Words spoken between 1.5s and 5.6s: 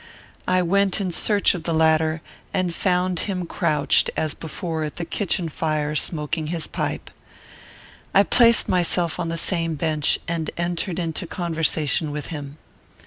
of the latter, and found him crouched, as before, at the kitchen